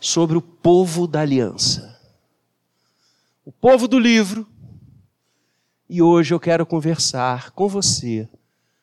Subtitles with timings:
[0.00, 1.98] sobre o povo da aliança.
[3.44, 4.46] O povo do livro.
[5.88, 8.28] E hoje eu quero conversar com você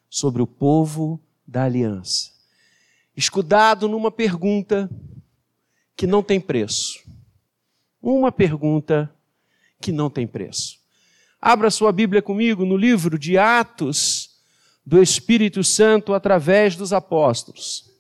[0.10, 2.32] sobre o povo da aliança.
[3.16, 4.90] Escudado numa pergunta
[5.96, 7.00] que não tem preço.
[8.02, 9.14] Uma pergunta
[9.80, 10.80] que não tem preço.
[11.40, 14.32] Abra sua Bíblia comigo no livro de Atos
[14.86, 17.95] do Espírito Santo através dos apóstolos.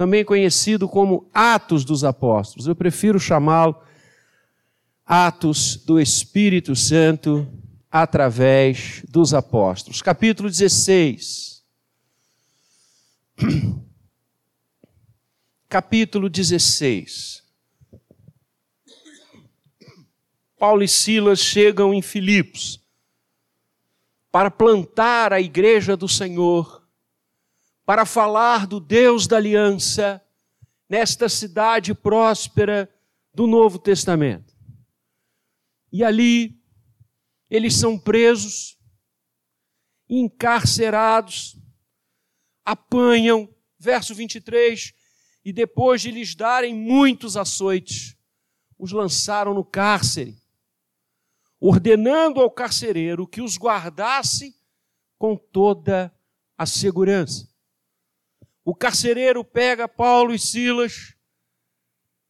[0.00, 2.66] Também conhecido como Atos dos Apóstolos.
[2.66, 3.78] Eu prefiro chamá-lo
[5.04, 7.46] Atos do Espírito Santo
[7.90, 10.00] através dos apóstolos.
[10.00, 11.62] Capítulo 16.
[15.68, 17.42] Capítulo 16.
[20.58, 22.80] Paulo e Silas chegam em Filipos
[24.32, 26.79] para plantar a igreja do Senhor,
[27.90, 30.24] para falar do Deus da aliança
[30.88, 32.88] nesta cidade próspera
[33.34, 34.56] do Novo Testamento.
[35.90, 36.62] E ali
[37.50, 38.78] eles são presos,
[40.08, 41.58] encarcerados,
[42.64, 44.94] apanham, verso 23,
[45.44, 48.16] e depois de lhes darem muitos açoites,
[48.78, 50.40] os lançaram no cárcere,
[51.58, 54.54] ordenando ao carcereiro que os guardasse
[55.18, 56.14] com toda
[56.56, 57.49] a segurança.
[58.64, 61.14] O carcereiro pega Paulo e Silas,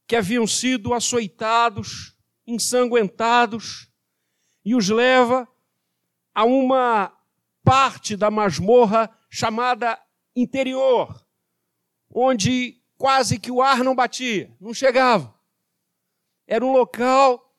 [0.06, 3.90] que haviam sido açoitados, ensanguentados,
[4.64, 5.48] e os leva
[6.34, 7.12] a uma
[7.64, 10.00] parte da masmorra chamada
[10.34, 11.26] interior,
[12.08, 15.34] onde quase que o ar não batia, não chegava.
[16.46, 17.54] Era um local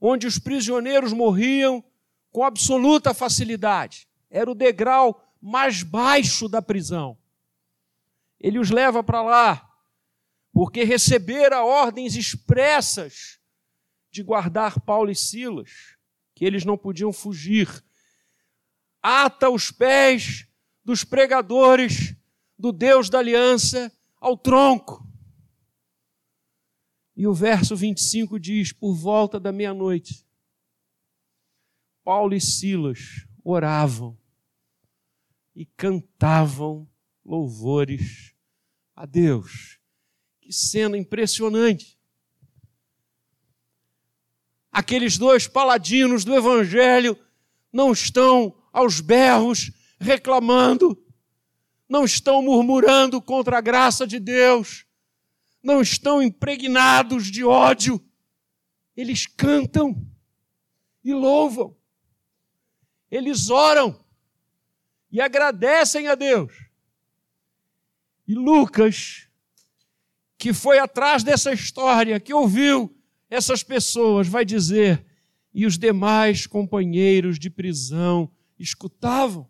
[0.00, 1.82] onde os prisioneiros morriam
[2.30, 4.08] com absoluta facilidade.
[4.28, 7.16] Era o degrau mais baixo da prisão.
[8.42, 9.70] Ele os leva para lá,
[10.52, 13.38] porque recebera ordens expressas
[14.10, 15.96] de guardar Paulo e Silas
[16.34, 17.68] que eles não podiam fugir.
[19.00, 20.48] Ata os pés
[20.84, 22.16] dos pregadores
[22.58, 25.06] do Deus da aliança ao tronco.
[27.16, 30.26] E o verso 25 diz: Por volta da meia-noite,
[32.02, 34.18] Paulo e Silas oravam
[35.54, 36.90] e cantavam
[37.24, 38.31] louvores
[38.94, 39.78] a Deus.
[40.40, 41.98] Que cena impressionante!
[44.72, 47.18] aqueles dois paladinos do Evangelho
[47.70, 49.70] não estão aos berros
[50.00, 50.98] reclamando,
[51.86, 54.86] não estão murmurando contra a graça de Deus,
[55.62, 58.02] não estão impregnados de ódio,
[58.96, 59.94] eles cantam
[61.04, 61.76] e louvam,
[63.10, 64.02] eles oram
[65.10, 66.71] e agradecem a Deus.
[68.32, 69.28] E Lucas,
[70.38, 72.90] que foi atrás dessa história, que ouviu
[73.28, 75.04] essas pessoas, vai dizer,
[75.52, 79.46] e os demais companheiros de prisão escutavam.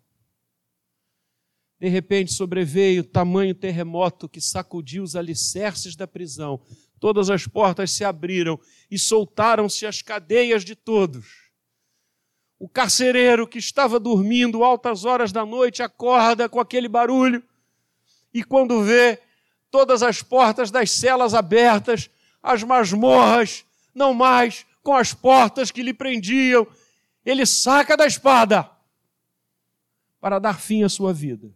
[1.79, 6.59] De repente sobreveio tamanho terremoto que sacudiu os alicerces da prisão.
[6.99, 8.59] Todas as portas se abriram
[8.91, 11.53] e soltaram-se as cadeias de todos.
[12.59, 17.41] O carcereiro que estava dormindo altas horas da noite acorda com aquele barulho
[18.33, 19.19] e quando vê
[19.69, 22.09] todas as portas das celas abertas,
[22.41, 26.67] as masmorras não mais com as portas que lhe prendiam.
[27.25, 28.69] Ele saca da espada
[30.19, 31.51] para dar fim à sua vida.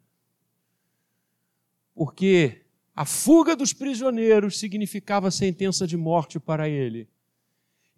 [1.94, 2.64] Porque
[2.96, 7.10] a fuga dos prisioneiros significava sentença de morte para ele.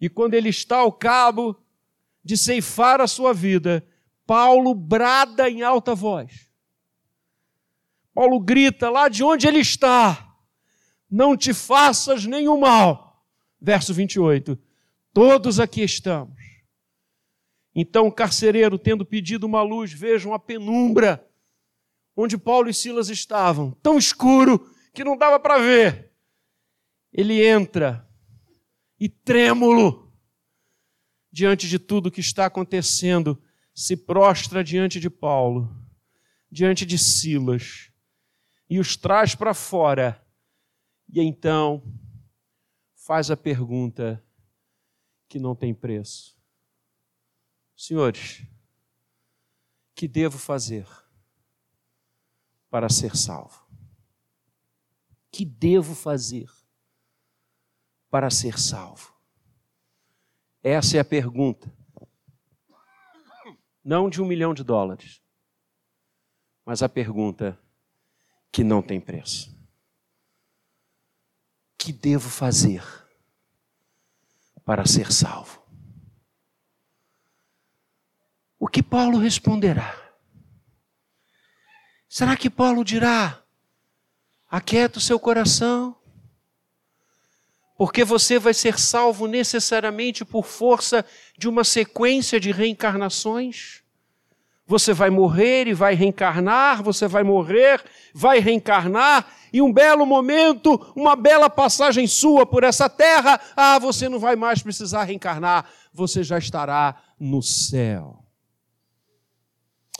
[0.00, 1.56] E quando ele está ao cabo
[2.24, 3.86] de ceifar a sua vida,
[4.26, 6.49] Paulo brada em alta voz.
[8.14, 10.34] Paulo grita lá de onde ele está:
[11.10, 13.10] Não te faças nenhum mal
[13.60, 14.58] verso 28.
[15.12, 16.40] Todos aqui estamos.
[17.74, 21.26] Então o carcereiro, tendo pedido uma luz, vejam a penumbra
[22.16, 26.10] onde Paulo e Silas estavam, tão escuro que não dava para ver.
[27.12, 28.06] Ele entra
[28.98, 30.12] e trêmulo
[31.32, 33.40] diante de tudo que está acontecendo,
[33.72, 35.74] se prostra diante de Paulo,
[36.50, 37.89] diante de Silas
[38.70, 40.24] e os traz para fora.
[41.12, 41.82] E então
[42.94, 44.24] faz a pergunta
[45.28, 46.38] que não tem preço:
[47.76, 48.46] Senhores,
[49.92, 50.86] que devo fazer
[52.70, 53.68] para ser salvo?
[55.32, 56.48] Que devo fazer
[58.08, 59.12] para ser salvo?
[60.62, 61.74] Essa é a pergunta.
[63.82, 65.22] Não de um milhão de dólares,
[66.64, 67.58] mas a pergunta
[68.52, 69.50] que não tem preço
[71.80, 72.84] que devo fazer
[74.66, 75.62] para ser salvo?
[78.58, 79.96] O que Paulo responderá?
[82.06, 83.42] Será que Paulo dirá:
[84.46, 85.96] aquieta o seu coração,
[87.78, 91.02] porque você vai ser salvo necessariamente por força
[91.38, 93.82] de uma sequência de reencarnações?
[94.70, 97.82] Você vai morrer e vai reencarnar, você vai morrer,
[98.14, 104.08] vai reencarnar, e um belo momento, uma bela passagem sua por essa terra, ah, você
[104.08, 108.24] não vai mais precisar reencarnar, você já estará no céu.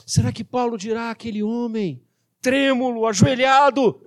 [0.07, 2.01] Será que Paulo dirá àquele homem,
[2.41, 4.01] trêmulo, ajoelhado,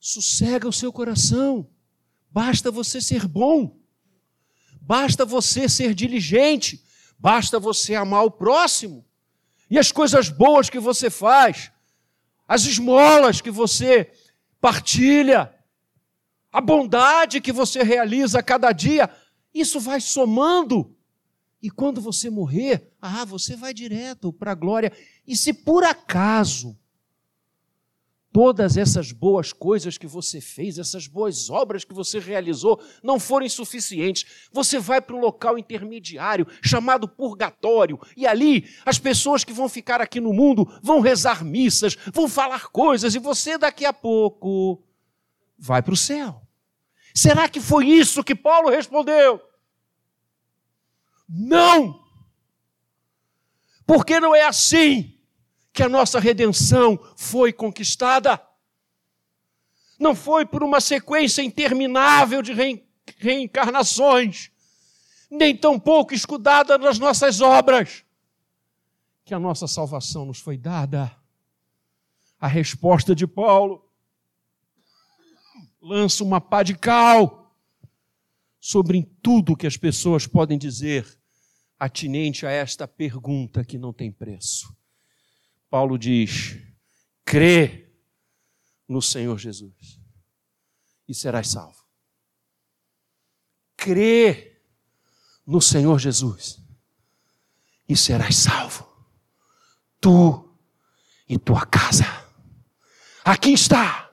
[0.00, 1.70] sossega o seu coração,
[2.28, 3.78] basta você ser bom,
[4.80, 6.84] basta você ser diligente,
[7.18, 9.04] Basta você amar o próximo.
[9.70, 11.72] E as coisas boas que você faz,
[12.46, 14.12] as esmolas que você
[14.60, 15.52] partilha,
[16.52, 19.10] a bondade que você realiza a cada dia,
[19.52, 20.96] isso vai somando.
[21.60, 24.92] E quando você morrer, ah, você vai direto para a glória.
[25.26, 26.78] E se por acaso
[28.36, 33.48] todas essas boas coisas que você fez, essas boas obras que você realizou, não forem
[33.48, 39.70] suficientes, você vai para um local intermediário chamado purgatório, e ali as pessoas que vão
[39.70, 44.84] ficar aqui no mundo vão rezar missas, vão falar coisas, e você daqui a pouco
[45.58, 46.42] vai para o céu.
[47.14, 49.40] Será que foi isso que Paulo respondeu?
[51.26, 52.04] Não!
[53.86, 55.15] Porque não é assim
[55.76, 58.42] que a nossa redenção foi conquistada.
[60.00, 62.54] Não foi por uma sequência interminável de
[63.18, 64.50] reencarnações,
[65.30, 68.06] nem tampouco escudada nas nossas obras,
[69.22, 71.14] que a nossa salvação nos foi dada.
[72.40, 73.86] A resposta de Paulo
[75.78, 77.54] lança uma pá de cal
[78.58, 81.06] sobre tudo que as pessoas podem dizer
[81.78, 84.74] atinente a esta pergunta que não tem preço.
[85.68, 86.56] Paulo diz:
[87.24, 87.88] crê
[88.88, 90.00] no Senhor Jesus
[91.08, 91.84] e serás salvo.
[93.76, 94.60] Crê
[95.46, 96.60] no Senhor Jesus
[97.88, 98.86] e serás salvo.
[100.00, 100.58] Tu
[101.28, 102.04] e tua casa.
[103.24, 104.12] Aqui está.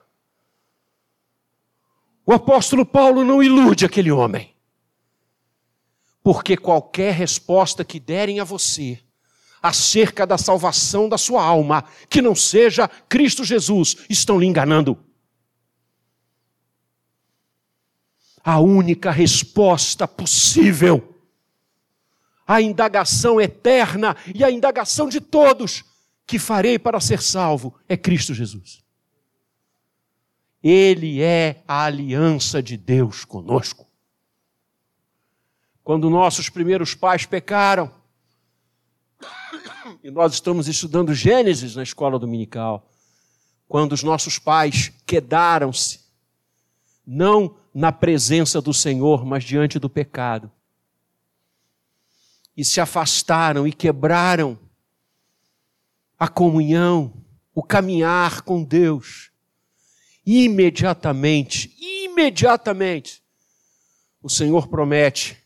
[2.26, 4.56] O apóstolo Paulo não ilude aquele homem.
[6.22, 9.03] Porque qualquer resposta que derem a você
[9.64, 15.02] acerca da salvação da sua alma, que não seja Cristo Jesus, estão lhe enganando.
[18.44, 21.14] A única resposta possível
[22.46, 25.82] a indagação eterna e a indagação de todos
[26.26, 28.84] que farei para ser salvo é Cristo Jesus.
[30.62, 33.86] Ele é a aliança de Deus conosco.
[35.82, 37.90] Quando nossos primeiros pais pecaram,
[40.04, 42.90] e nós estamos estudando Gênesis na escola dominical,
[43.66, 46.00] quando os nossos pais quedaram-se,
[47.06, 50.52] não na presença do Senhor, mas diante do pecado,
[52.54, 54.58] e se afastaram e quebraram
[56.18, 57.14] a comunhão,
[57.54, 59.30] o caminhar com Deus,
[60.26, 63.22] imediatamente, imediatamente,
[64.22, 65.42] o Senhor promete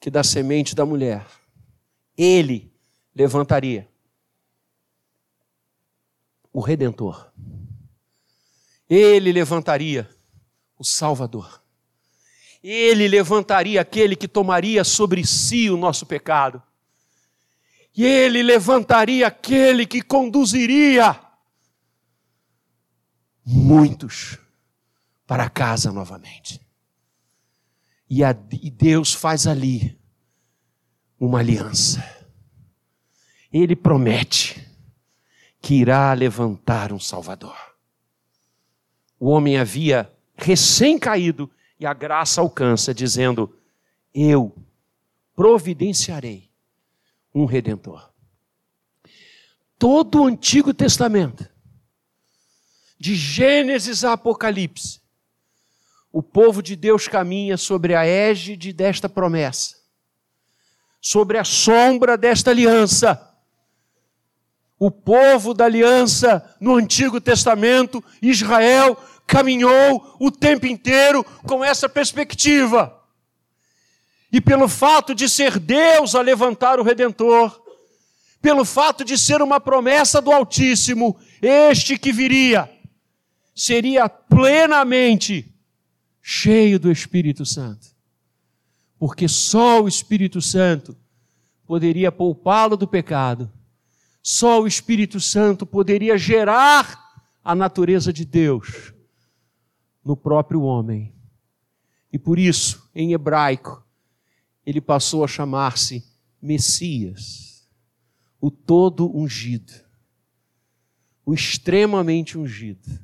[0.00, 1.26] que da semente da mulher,
[2.16, 2.71] Ele
[3.14, 3.88] levantaria
[6.52, 7.32] o Redentor.
[8.88, 10.08] Ele levantaria
[10.78, 11.62] o Salvador.
[12.62, 16.62] Ele levantaria aquele que tomaria sobre si o nosso pecado.
[17.94, 21.18] E ele levantaria aquele que conduziria
[23.44, 24.38] muitos
[25.26, 26.60] para casa novamente.
[28.08, 29.98] E, a, e Deus faz ali
[31.18, 32.21] uma aliança
[33.52, 34.66] ele promete
[35.60, 37.56] que irá levantar um Salvador.
[39.20, 43.54] O homem havia recém caído e a graça alcança, dizendo:
[44.14, 44.56] Eu
[45.36, 46.50] providenciarei
[47.34, 48.10] um redentor.
[49.78, 51.48] Todo o Antigo Testamento,
[52.98, 55.00] de Gênesis a Apocalipse,
[56.12, 59.76] o povo de Deus caminha sobre a égide desta promessa,
[61.00, 63.31] sobre a sombra desta aliança
[64.84, 68.98] o povo da aliança no Antigo Testamento, Israel,
[69.28, 72.92] caminhou o tempo inteiro com essa perspectiva.
[74.32, 77.62] E pelo fato de ser Deus a levantar o Redentor,
[78.40, 82.68] pelo fato de ser uma promessa do Altíssimo, este que viria,
[83.54, 85.54] seria plenamente
[86.20, 87.86] cheio do Espírito Santo.
[88.98, 90.96] Porque só o Espírito Santo
[91.68, 93.48] poderia poupá-lo do pecado.
[94.22, 98.94] Só o Espírito Santo poderia gerar a natureza de Deus
[100.04, 101.12] no próprio homem.
[102.12, 103.84] E por isso, em hebraico,
[104.64, 106.04] ele passou a chamar-se
[106.40, 107.68] Messias,
[108.40, 109.72] o todo ungido,
[111.24, 112.98] o extremamente ungido,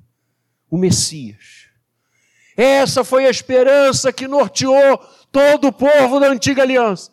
[0.71, 1.69] o Messias.
[2.57, 4.99] Essa foi a esperança que norteou
[5.31, 7.13] todo o povo da antiga aliança.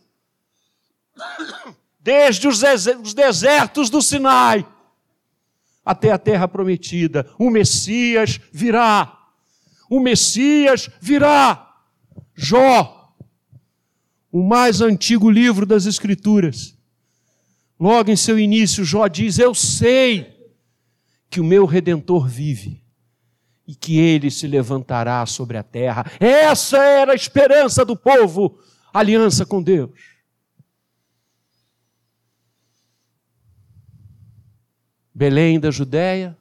[2.06, 2.62] Desde os
[3.16, 4.64] desertos do Sinai
[5.84, 9.28] até a terra prometida, o Messias virá.
[9.90, 11.68] O Messias virá.
[12.36, 13.12] Jó,
[14.32, 16.78] o mais antigo livro das Escrituras.
[17.80, 20.32] Logo em seu início, Jó diz: Eu sei
[21.28, 22.84] que o meu redentor vive
[23.68, 26.06] e que ele se levantará sobre a terra.
[26.20, 28.60] Essa era a esperança do povo,
[28.94, 30.15] aliança com Deus.
[35.18, 36.38] Belém da Judéia,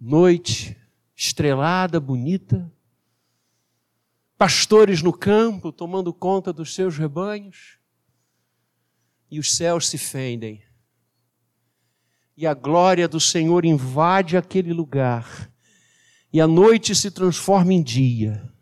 [0.00, 0.76] noite
[1.12, 2.72] estrelada, bonita,
[4.38, 7.80] pastores no campo tomando conta dos seus rebanhos,
[9.28, 10.62] e os céus se fendem,
[12.36, 15.50] e a glória do Senhor invade aquele lugar,
[16.32, 18.54] e a noite se transforma em dia.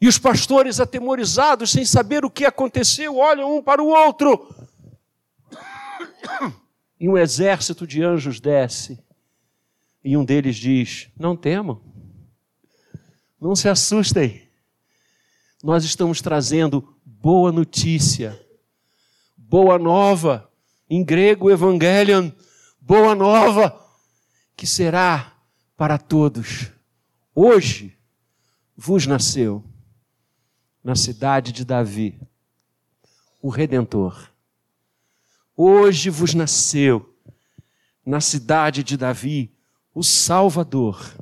[0.00, 4.53] E os pastores, atemorizados, sem saber o que aconteceu, olham um para o outro.
[6.98, 9.02] E um exército de anjos desce.
[10.02, 11.80] E um deles diz: Não temam.
[13.40, 14.48] Não se assustem.
[15.62, 18.38] Nós estamos trazendo boa notícia,
[19.36, 20.50] boa nova,
[20.88, 22.30] em grego, evangelion,
[22.80, 23.82] boa nova,
[24.56, 25.34] que será
[25.76, 26.70] para todos.
[27.34, 27.96] Hoje
[28.76, 29.64] vos nasceu,
[30.82, 32.20] na cidade de Davi,
[33.40, 34.33] o Redentor.
[35.56, 37.14] Hoje vos nasceu,
[38.04, 39.52] na cidade de Davi,
[39.94, 41.14] o Salvador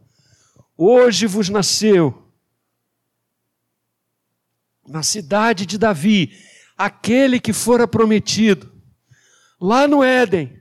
[0.85, 2.29] Hoje vos nasceu,
[4.85, 6.37] na cidade de Davi,
[6.77, 8.73] aquele que fora prometido,
[9.61, 10.61] lá no Éden.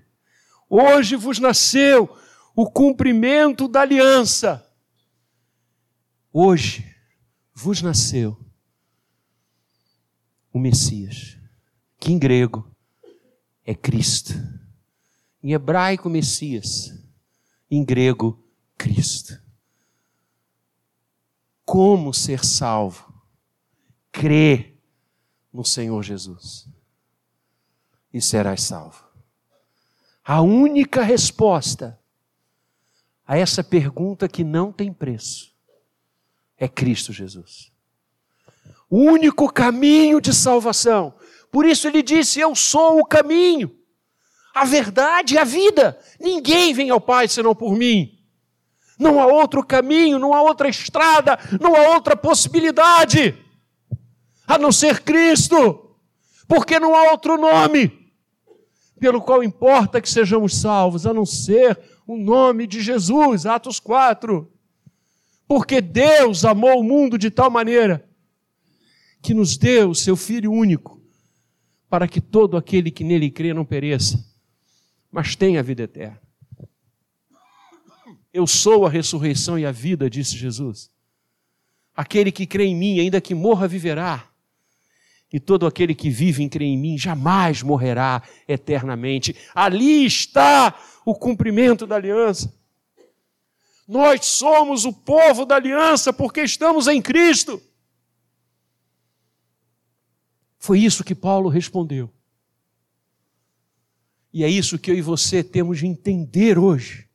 [0.69, 2.15] Hoje vos nasceu
[2.55, 4.63] o cumprimento da aliança.
[6.31, 6.85] Hoje
[7.51, 8.37] vos nasceu
[10.53, 11.35] o Messias,
[11.99, 12.70] que em grego
[13.65, 14.33] é Cristo.
[15.43, 16.93] Em hebraico, Messias.
[17.69, 18.43] Em grego,
[18.77, 19.41] Cristo
[21.71, 23.13] como ser salvo.
[24.11, 24.73] Crê
[25.53, 26.67] no Senhor Jesus
[28.13, 29.01] e serás salvo.
[30.21, 31.97] A única resposta
[33.25, 35.55] a essa pergunta que não tem preço
[36.57, 37.71] é Cristo Jesus.
[38.89, 41.15] O único caminho de salvação.
[41.51, 43.75] Por isso ele disse: Eu sou o caminho,
[44.53, 45.99] a verdade e a vida.
[46.19, 48.17] Ninguém vem ao Pai senão por mim.
[48.97, 53.35] Não há outro caminho, não há outra estrada, não há outra possibilidade
[54.47, 55.95] a não ser Cristo,
[56.47, 58.01] porque não há outro nome
[58.99, 64.47] pelo qual importa que sejamos salvos, a não ser o nome de Jesus, Atos 4.
[65.47, 68.07] Porque Deus amou o mundo de tal maneira
[69.23, 71.00] que nos deu o seu Filho único,
[71.91, 74.25] para que todo aquele que nele crê não pereça,
[75.11, 76.21] mas tenha a vida eterna.
[78.33, 80.89] Eu sou a ressurreição e a vida, disse Jesus.
[81.93, 84.25] Aquele que crê em mim, ainda que morra, viverá.
[85.33, 89.35] E todo aquele que vive e crê em mim jamais morrerá eternamente.
[89.53, 90.73] Ali está
[91.05, 92.57] o cumprimento da aliança.
[93.85, 97.61] Nós somos o povo da aliança porque estamos em Cristo.
[100.61, 102.13] Foi isso que Paulo respondeu.
[104.31, 107.09] E é isso que eu e você temos de entender hoje.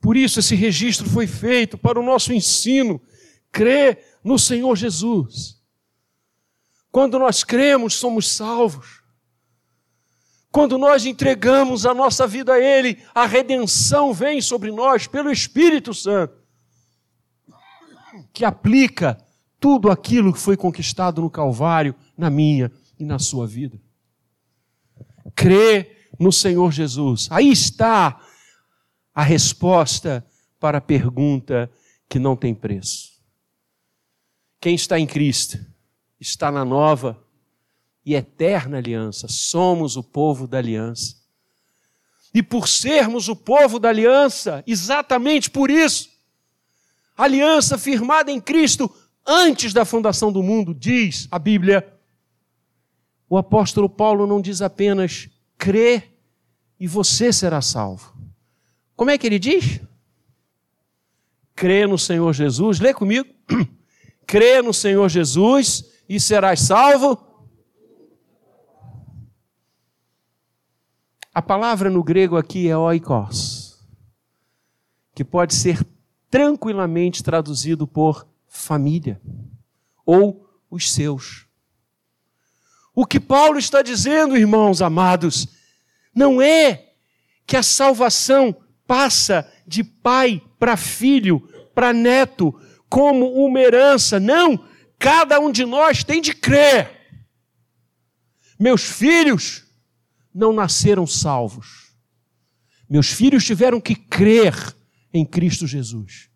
[0.00, 3.00] Por isso, esse registro foi feito para o nosso ensino.
[3.52, 5.62] Crê no Senhor Jesus.
[6.90, 9.02] Quando nós cremos, somos salvos.
[10.50, 15.92] Quando nós entregamos a nossa vida a Ele, a redenção vem sobre nós pelo Espírito
[15.92, 16.42] Santo,
[18.32, 19.23] que aplica
[19.64, 23.80] tudo aquilo que foi conquistado no Calvário, na minha e na sua vida.
[25.34, 27.28] Crê no Senhor Jesus.
[27.30, 28.20] Aí está
[29.14, 30.22] a resposta
[30.60, 31.72] para a pergunta
[32.10, 33.12] que não tem preço.
[34.60, 35.58] Quem está em Cristo
[36.20, 37.24] está na nova
[38.04, 39.28] e eterna aliança.
[39.28, 41.16] Somos o povo da aliança.
[42.34, 46.10] e por sermos o povo da aliança, exatamente por isso,
[47.16, 48.92] aliança firmada em Cristo
[49.26, 51.92] antes da fundação do mundo, diz a Bíblia.
[53.28, 56.02] O apóstolo Paulo não diz apenas crê
[56.78, 58.14] e você será salvo.
[58.96, 59.80] Como é que ele diz?
[61.54, 63.28] Crê no Senhor Jesus, lê comigo.
[64.26, 67.18] Crê no Senhor Jesus e serás salvo.
[71.32, 73.84] A palavra no grego aqui é oikos,
[75.14, 75.84] que pode ser
[76.30, 79.20] tranquilamente traduzido por família
[80.06, 81.46] ou os seus.
[82.94, 85.48] O que Paulo está dizendo, irmãos amados,
[86.14, 86.92] não é
[87.46, 88.56] que a salvação
[88.86, 91.40] passa de pai para filho,
[91.74, 92.54] para neto,
[92.88, 94.20] como uma herança.
[94.20, 94.64] Não,
[94.98, 96.90] cada um de nós tem de crer.
[98.58, 99.64] Meus filhos
[100.32, 101.92] não nasceram salvos.
[102.88, 104.54] Meus filhos tiveram que crer
[105.12, 106.30] em Cristo Jesus.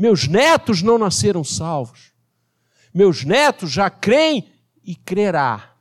[0.00, 2.14] Meus netos não nasceram salvos.
[2.94, 4.50] Meus netos já creem
[4.82, 5.76] e crerá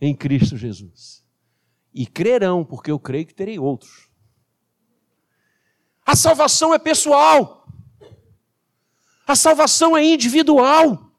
[0.00, 1.24] em Cristo Jesus.
[1.92, 4.08] E crerão, porque eu creio que terei outros.
[6.06, 7.66] A salvação é pessoal.
[9.26, 11.12] A salvação é individual.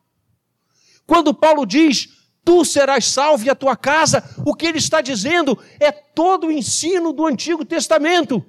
[1.06, 2.08] Quando Paulo diz,
[2.46, 6.52] tu serás salvo e a tua casa, o que ele está dizendo é todo o
[6.52, 8.42] ensino do Antigo Testamento.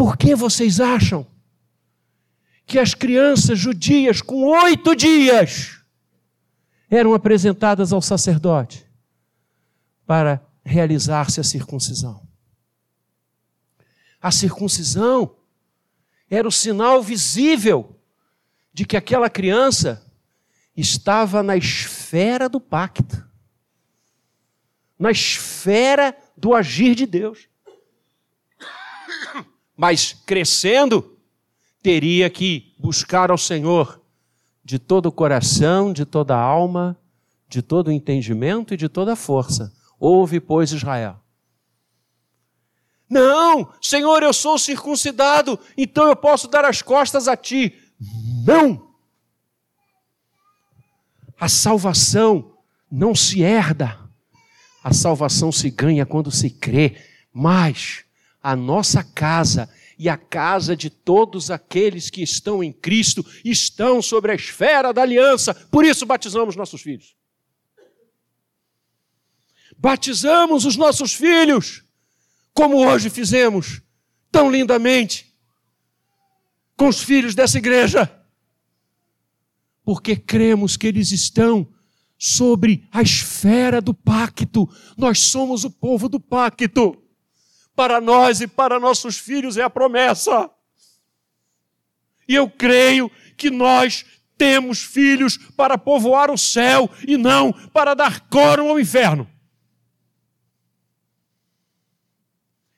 [0.00, 1.26] Por que vocês acham
[2.64, 5.78] que as crianças judias com oito dias
[6.88, 8.90] eram apresentadas ao sacerdote
[10.06, 12.26] para realizar-se a circuncisão?
[14.22, 15.36] A circuncisão
[16.30, 18.00] era o sinal visível
[18.72, 20.10] de que aquela criança
[20.74, 23.22] estava na esfera do pacto,
[24.98, 27.49] na esfera do agir de Deus.
[29.80, 31.16] Mas crescendo,
[31.82, 33.98] teria que buscar ao Senhor
[34.62, 36.98] de todo o coração, de toda a alma,
[37.48, 39.72] de todo o entendimento e de toda a força.
[39.98, 41.18] Ouve, pois, Israel.
[43.08, 47.72] Não, Senhor, eu sou circuncidado, então eu posso dar as costas a ti.
[48.46, 48.86] Não!
[51.40, 52.52] A salvação
[52.92, 53.98] não se herda,
[54.84, 58.04] a salvação se ganha quando se crê, mas
[58.42, 64.32] a nossa casa e a casa de todos aqueles que estão em Cristo estão sobre
[64.32, 67.14] a esfera da aliança, por isso batizamos nossos filhos.
[69.76, 71.84] Batizamos os nossos filhos,
[72.52, 73.80] como hoje fizemos,
[74.30, 75.34] tão lindamente,
[76.76, 78.20] com os filhos dessa igreja
[79.90, 81.66] porque cremos que eles estão
[82.16, 84.68] sobre a esfera do pacto.
[84.96, 86.99] Nós somos o povo do pacto.
[87.80, 90.50] Para nós e para nossos filhos é a promessa.
[92.28, 94.04] E eu creio que nós
[94.36, 99.26] temos filhos para povoar o céu e não para dar coro ao inferno.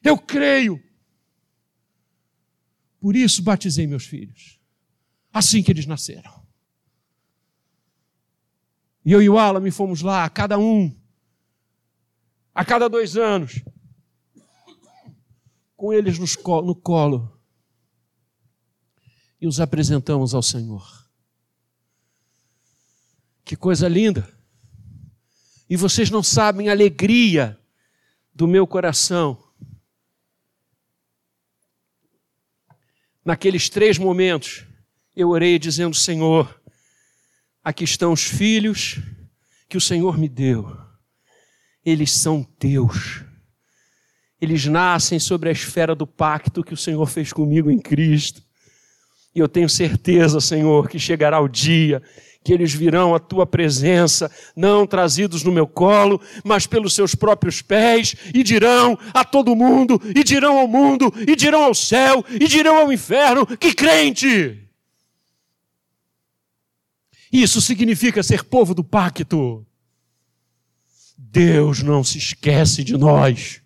[0.04, 0.80] Eu creio.
[3.00, 4.60] Por isso batizei meus filhos,
[5.32, 6.46] assim que eles nasceram.
[9.04, 10.96] E eu e o Alan fomos lá, cada um,
[12.54, 13.64] a cada dois anos,
[15.82, 17.36] com eles no colo,
[19.40, 21.10] e os apresentamos ao Senhor.
[23.44, 24.32] Que coisa linda!
[25.68, 27.60] E vocês não sabem a alegria
[28.32, 29.42] do meu coração.
[33.24, 34.64] Naqueles três momentos,
[35.16, 36.62] eu orei dizendo: Senhor,
[37.64, 39.00] Aqui estão os filhos
[39.68, 40.78] que o Senhor me deu.
[41.84, 43.24] Eles são teus.
[44.42, 48.42] Eles nascem sobre a esfera do pacto que o Senhor fez comigo em Cristo.
[49.33, 52.02] E eu tenho certeza, Senhor, que chegará o dia
[52.44, 57.62] que eles virão à tua presença, não trazidos no meu colo, mas pelos seus próprios
[57.62, 62.48] pés, e dirão a todo mundo, e dirão ao mundo, e dirão ao céu, e
[62.48, 64.59] dirão ao inferno: que crente!
[67.33, 69.64] Isso significa ser povo do pacto.
[71.16, 73.62] Deus não se esquece de nós.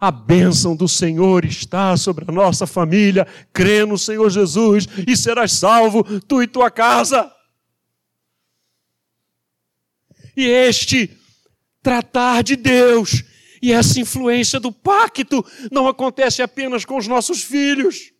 [0.00, 3.26] A bênção do Senhor está sobre a nossa família.
[3.52, 7.30] Crê no Senhor Jesus e serás salvo, tu e tua casa.
[10.34, 11.18] E este
[11.82, 13.24] tratar de Deus
[13.60, 18.12] e essa influência do pacto não acontece apenas com os nossos filhos,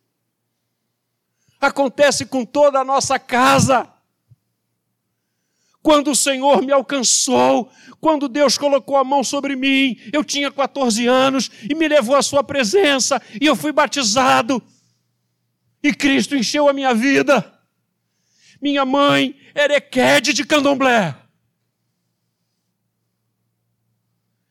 [1.59, 3.91] acontece com toda a nossa casa
[5.83, 11.07] quando o Senhor me alcançou, quando Deus colocou a mão sobre mim, eu tinha 14
[11.07, 14.63] anos e me levou à Sua presença e eu fui batizado.
[15.83, 17.59] E Cristo encheu a minha vida.
[18.61, 21.17] Minha mãe era Equede de Candomblé.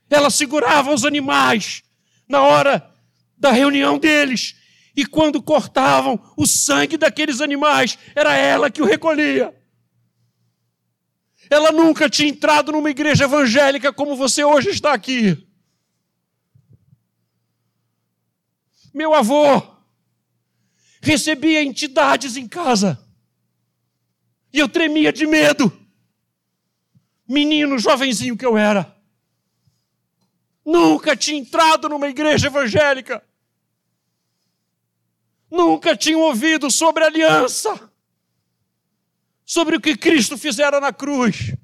[0.10, 1.84] Ela segurava os animais
[2.28, 2.92] na hora
[3.38, 4.56] da reunião deles.
[4.96, 9.59] E quando cortavam o sangue daqueles animais, era ela que o recolhia.
[11.50, 15.48] Ela nunca tinha entrado numa igreja evangélica como você hoje está aqui.
[18.94, 19.62] Meu avô
[21.02, 23.04] recebia entidades em casa.
[24.52, 25.72] E eu tremia de medo.
[27.28, 28.96] Menino, jovenzinho que eu era.
[30.66, 33.24] Nunca tinha entrado numa igreja evangélica.
[35.50, 37.89] Nunca tinha ouvido sobre aliança.
[39.50, 41.56] Sobre o que Cristo fizera na cruz.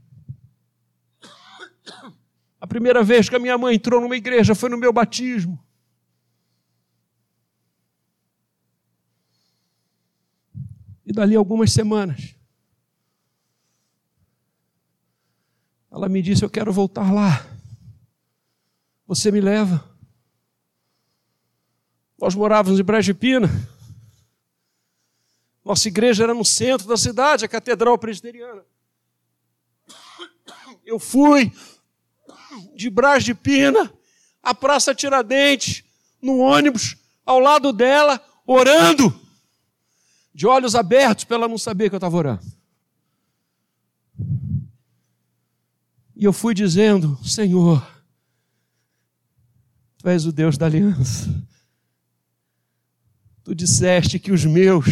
[2.59, 5.63] A primeira vez que a minha mãe entrou numa igreja foi no meu batismo.
[11.05, 12.35] E dali algumas semanas,
[15.91, 17.45] ela me disse: Eu quero voltar lá.
[19.05, 19.87] Você me leva?
[22.19, 23.74] Nós morávamos em Brejo Pina.
[25.65, 28.63] Nossa igreja era no centro da cidade, a Catedral Presbiteriana.
[30.85, 31.51] Eu fui
[32.75, 33.91] de Brás de Pina
[34.43, 35.83] à Praça Tiradentes,
[36.21, 39.19] no ônibus, ao lado dela, orando
[40.33, 42.45] de olhos abertos para ela não saber que eu estava orando.
[46.15, 47.83] E eu fui dizendo: Senhor,
[50.05, 51.27] Tu és o Deus da aliança.
[53.43, 54.85] Tu disseste que os meus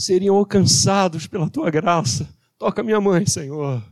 [0.00, 2.34] seriam alcançados pela Tua graça.
[2.58, 3.82] Toca minha mãe, Senhor.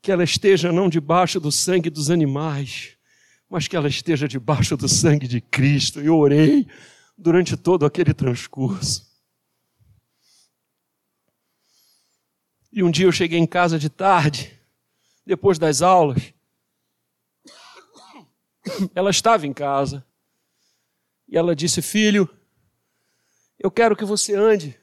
[0.00, 2.96] Que ela esteja não debaixo do sangue dos animais,
[3.48, 6.00] mas que ela esteja debaixo do sangue de Cristo.
[6.00, 6.66] Eu orei
[7.16, 9.06] durante todo aquele transcurso.
[12.72, 14.58] E um dia eu cheguei em casa de tarde,
[15.26, 16.32] depois das aulas.
[18.94, 20.06] Ela estava em casa.
[21.28, 22.28] E ela disse: Filho,
[23.62, 24.80] eu quero que você ande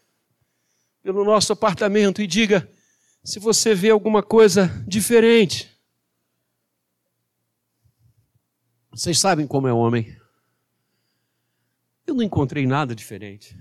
[1.01, 2.71] pelo nosso apartamento e diga
[3.23, 5.75] se você vê alguma coisa diferente.
[8.91, 10.15] Vocês sabem como é homem.
[12.05, 13.57] Eu não encontrei nada diferente.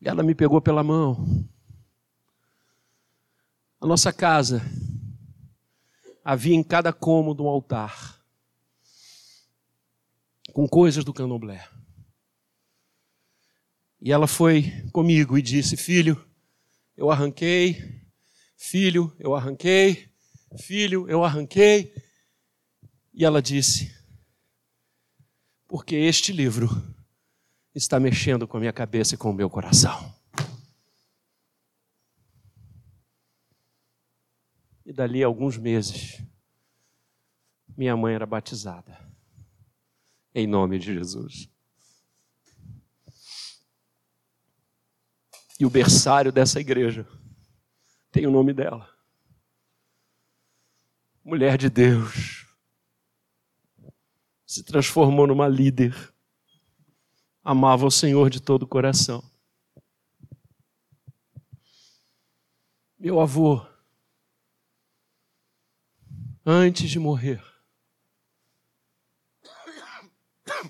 [0.00, 1.44] E ela me pegou pela mão.
[3.80, 4.62] A nossa casa
[6.24, 8.13] havia em cada cômodo um altar
[10.54, 11.68] com coisas do candomblé.
[14.00, 16.24] E ela foi comigo e disse: Filho,
[16.96, 18.06] eu arranquei,
[18.56, 20.08] filho, eu arranquei,
[20.56, 21.92] filho, eu arranquei.
[23.12, 23.92] E ela disse:
[25.66, 26.68] porque este livro
[27.74, 30.14] está mexendo com a minha cabeça e com o meu coração.
[34.86, 36.22] E dali a alguns meses,
[37.76, 39.13] minha mãe era batizada.
[40.34, 41.48] Em nome de Jesus.
[45.58, 47.06] E o berçário dessa igreja
[48.10, 48.92] tem o nome dela.
[51.24, 52.44] Mulher de Deus
[54.44, 56.12] se transformou numa líder.
[57.42, 59.22] Amava o Senhor de todo o coração.
[62.98, 63.64] Meu avô,
[66.44, 67.42] antes de morrer,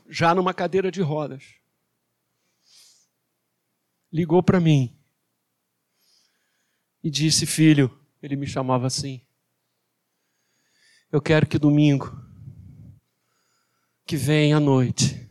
[0.09, 1.55] já numa cadeira de rodas,
[4.13, 4.97] ligou para mim
[7.03, 7.91] e disse: Filho,
[8.23, 9.21] ele me chamava assim.
[11.11, 12.23] Eu quero que domingo
[14.07, 15.29] que vem à noite,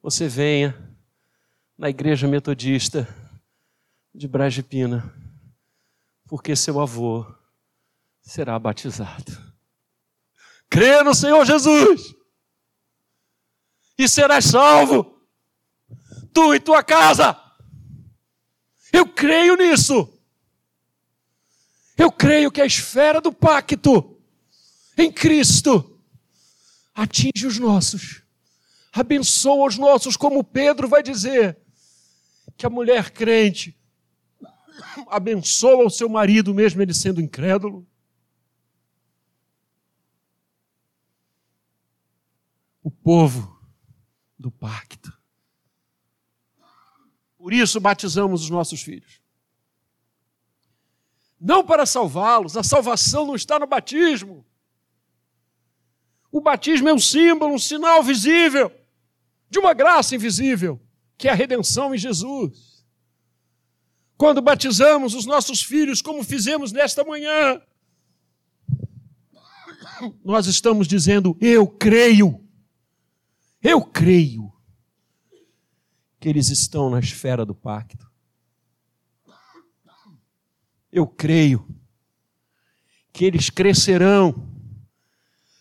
[0.00, 0.96] você venha
[1.76, 3.08] na igreja metodista
[4.14, 5.12] de Bragipina,
[6.26, 7.26] porque seu avô
[8.22, 9.54] será batizado.
[10.70, 12.15] Crê no Senhor Jesus
[13.98, 15.20] e serás salvo,
[16.32, 17.40] tu e tua casa.
[18.92, 20.12] Eu creio nisso.
[21.96, 24.20] Eu creio que a esfera do pacto
[24.98, 25.98] em Cristo
[26.94, 28.22] atinge os nossos,
[28.92, 31.58] abençoa os nossos, como Pedro vai dizer,
[32.56, 33.78] que a mulher crente
[35.08, 37.86] abençoa o seu marido, mesmo ele sendo incrédulo.
[42.82, 43.55] O povo
[44.38, 45.12] do pacto.
[47.38, 49.20] Por isso batizamos os nossos filhos.
[51.40, 54.44] Não para salvá-los, a salvação não está no batismo.
[56.32, 58.72] O batismo é um símbolo, um sinal visível
[59.48, 60.80] de uma graça invisível,
[61.16, 62.84] que é a redenção em Jesus.
[64.16, 67.60] Quando batizamos os nossos filhos, como fizemos nesta manhã,
[70.24, 72.45] nós estamos dizendo: Eu creio,
[73.66, 74.52] eu creio
[76.20, 78.08] que eles estão na esfera do pacto.
[80.92, 81.66] Eu creio
[83.12, 84.48] que eles crescerão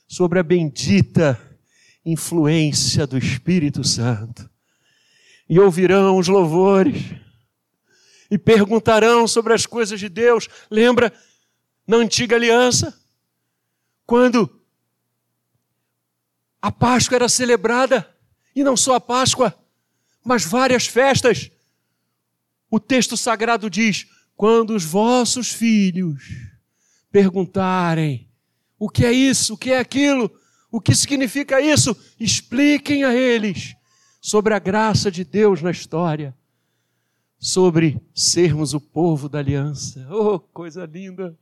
[0.07, 1.41] sobre a bendita
[2.05, 4.47] influência do Espírito Santo
[5.49, 7.15] e ouvirão os louvores
[8.29, 10.47] e perguntarão sobre as coisas de Deus.
[10.69, 11.11] Lembra
[11.87, 12.95] na antiga aliança?
[14.05, 14.54] Quando
[16.65, 18.09] a Páscoa era celebrada,
[18.55, 19.55] e não só a Páscoa,
[20.23, 21.51] mas várias festas.
[22.71, 26.23] O texto sagrado diz: quando os vossos filhos
[27.11, 28.27] perguntarem
[28.79, 30.31] o que é isso, o que é aquilo,
[30.71, 33.75] o que significa isso, expliquem a eles
[34.19, 36.35] sobre a graça de Deus na história,
[37.37, 40.07] sobre sermos o povo da aliança.
[40.09, 41.37] Oh, coisa linda!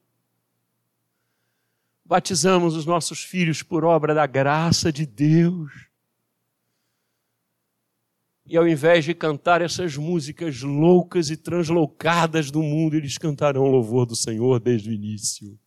[2.06, 5.72] Batizamos os nossos filhos por obra da graça de Deus.
[8.46, 14.06] E ao invés de cantar essas músicas loucas e translocadas do mundo, eles cantarão louvor
[14.06, 15.58] do Senhor desde o início.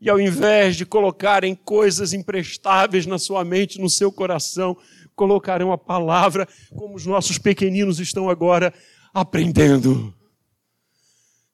[0.00, 4.76] E ao invés de colocarem coisas imprestáveis na sua mente, no seu coração,
[5.16, 8.72] colocarão a palavra, como os nossos pequeninos estão agora
[9.12, 10.14] aprendendo.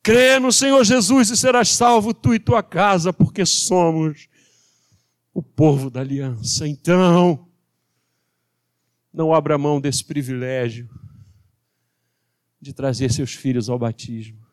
[0.03, 4.29] Crê no Senhor Jesus e serás salvo tu e tua casa, porque somos
[5.33, 6.67] o povo da aliança.
[6.67, 7.49] Então,
[9.13, 10.91] não abra mão desse privilégio
[12.61, 14.45] de trazer seus filhos ao batismo.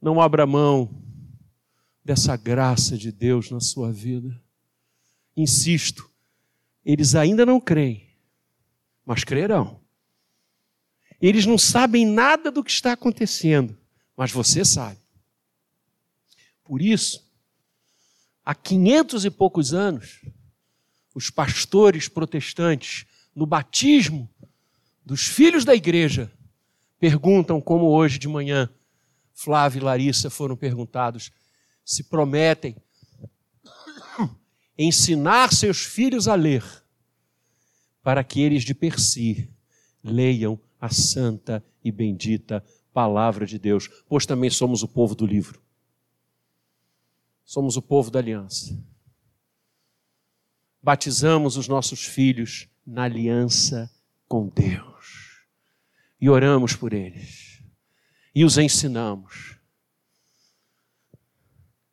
[0.00, 1.02] Não abra mão
[2.04, 4.40] dessa graça de Deus na sua vida.
[5.36, 6.10] Insisto,
[6.84, 8.08] eles ainda não creem,
[9.04, 9.77] mas crerão.
[11.20, 13.76] Eles não sabem nada do que está acontecendo,
[14.16, 14.98] mas você sabe.
[16.62, 17.26] Por isso,
[18.44, 20.20] há quinhentos e poucos anos,
[21.14, 24.28] os pastores protestantes, no batismo
[25.04, 26.30] dos filhos da igreja,
[27.00, 28.70] perguntam, como hoje de manhã
[29.32, 31.30] Flávio e Larissa foram perguntados,
[31.84, 32.76] se prometem
[34.76, 36.64] ensinar seus filhos a ler,
[38.02, 39.48] para que eles de per si
[40.02, 45.62] leiam a santa e bendita palavra de Deus, pois também somos o povo do livro.
[47.44, 48.76] Somos o povo da aliança.
[50.82, 53.90] Batizamos os nossos filhos na aliança
[54.26, 55.46] com Deus
[56.20, 57.62] e oramos por eles
[58.34, 59.56] e os ensinamos.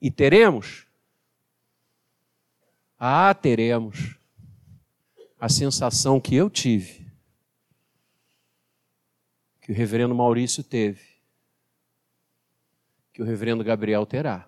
[0.01, 0.85] E teremos,
[2.97, 4.17] ah, teremos
[5.39, 7.04] a sensação que eu tive
[9.65, 11.01] que o reverendo Maurício teve,
[13.11, 14.47] que o reverendo Gabriel terá,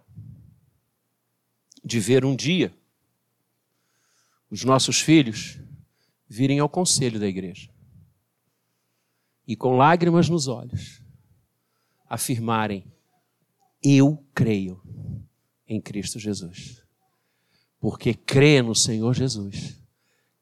[1.83, 2.71] de ver um dia
[4.47, 5.59] os nossos filhos
[6.29, 7.67] virem ao conselho da igreja
[9.47, 11.01] e com lágrimas nos olhos
[12.07, 12.85] afirmarem:
[13.81, 14.79] Eu creio
[15.67, 16.85] em Cristo Jesus.
[17.79, 19.81] Porque crê no Senhor Jesus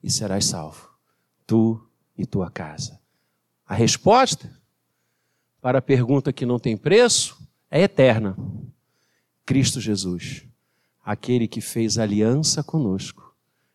[0.03, 0.93] e serás salvo,
[1.47, 3.01] tu e tua casa.
[3.65, 4.64] A resposta
[5.65, 7.35] para a pergunta que não tem preço
[7.71, 8.37] é eterna.
[9.43, 10.45] Cristo Jesus,
[11.03, 13.33] aquele que fez aliança conosco,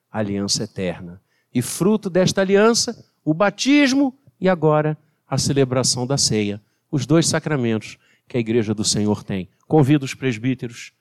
[0.09, 1.21] aliança eterna.
[1.53, 4.97] E fruto desta aliança, o batismo e agora
[5.29, 7.99] a celebração da ceia, os dois sacramentos
[8.29, 9.49] que a igreja do Senhor tem.
[9.67, 10.93] Convido os presbíteros